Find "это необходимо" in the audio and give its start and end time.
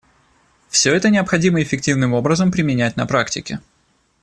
0.95-1.61